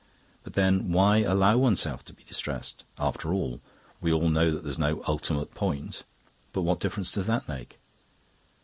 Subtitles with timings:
[0.43, 2.83] But then why allow oneself to be distressed?
[2.97, 3.61] After all,
[4.01, 6.05] we all know that there's no ultimate point.
[6.53, 7.77] But what difference does that make?"